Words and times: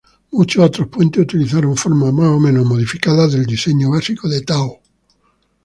Muchos 0.31 0.65
otros 0.65 0.87
puentes 0.87 1.21
utilizaron 1.21 1.77
formas 1.77 2.11
más 2.11 2.29
o 2.29 2.39
menos 2.39 2.65
modificadas 2.65 3.33
del 3.33 3.45
diseño 3.45 3.91
básico 3.91 4.27
de 4.27 4.41
Town. 4.41 4.71